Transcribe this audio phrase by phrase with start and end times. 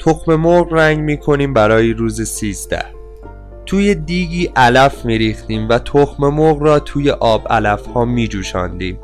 [0.00, 2.84] تخم مرغ رنگ می‌کنیم برای روز سیزده.
[3.66, 8.98] توی دیگی علف میریختیم و تخم مرغ را توی آب علف ها میجوشاندیم.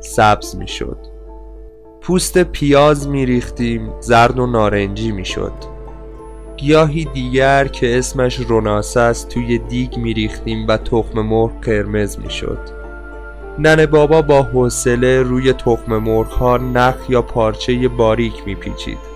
[0.00, 0.96] سبز می‌شد.
[2.00, 5.52] پوست پیاز میریختیم زرد و نارنجی می‌شد.
[6.56, 12.58] گیاهی دیگر که اسمش روناسه است توی دیگ میریختیم و تخم مرغ قرمز می‌شد.
[13.58, 19.11] ننه بابا با حوصله روی تخم مرغ ها نخ یا پارچه باریک میپیچید.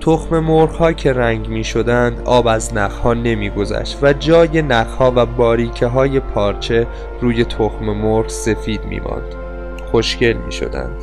[0.00, 4.62] تخم مرغ ها که رنگ می شدند آب از نخ ها نمی گذشت و جای
[4.62, 6.86] نخ ها و باریکه های پارچه
[7.20, 9.34] روی تخم مرغ سفید می ماند
[9.90, 10.96] خوشگل می شدند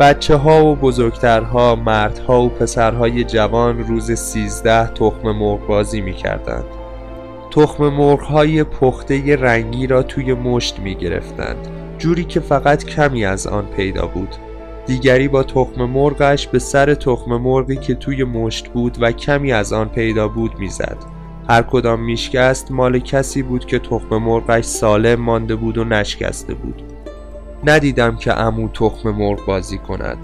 [0.00, 6.64] بچه ها و بزرگترها مردها و پسرهای جوان روز سیزده تخم مرغ بازی می کردند
[7.50, 13.46] تخم مرغ های پخته رنگی را توی مشت می گرفتند جوری که فقط کمی از
[13.46, 14.49] آن پیدا بود.
[14.90, 19.72] دیگری با تخم مرغش به سر تخم مرغی که توی مشت بود و کمی از
[19.72, 20.96] آن پیدا بود می‌زد.
[21.48, 26.82] هر کدام میشکست مال کسی بود که تخم مرغش سالم مانده بود و نشکسته بود.
[27.64, 30.18] ندیدم که امو تخم مرغ بازی کند.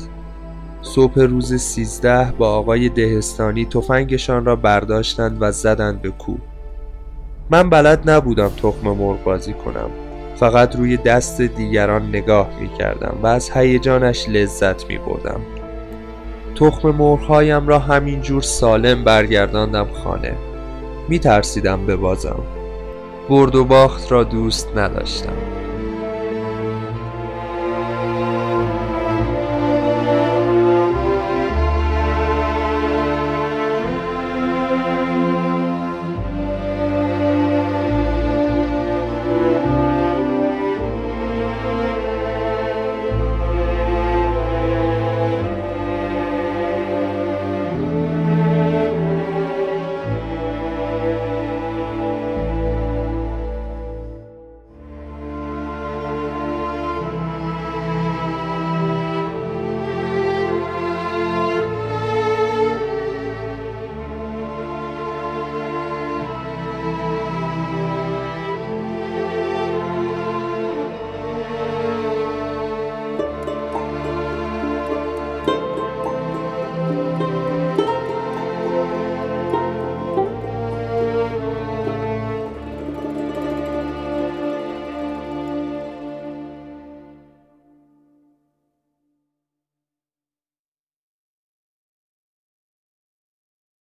[0.83, 6.39] صبح روز سیزده با آقای دهستانی تفنگشان را برداشتند و زدند به کوه.
[7.51, 9.91] من بلد نبودم تخم مرغ بازی کنم.
[10.37, 15.41] فقط روی دست دیگران نگاه می کردم و از هیجانش لذت می بردم
[16.55, 20.35] تخم مرغهایم را همینجور سالم برگرداندم خانه.
[21.09, 22.43] می ترسیدم ببازم.
[23.29, 25.66] برد و باخت را دوست نداشتم.